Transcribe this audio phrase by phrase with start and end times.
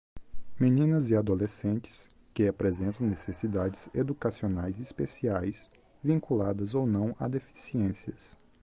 [0.59, 5.69] meninas e adolescentes que apresentam necessidades educacionais especiais,
[6.01, 8.35] vinculadas ou não a deficiências.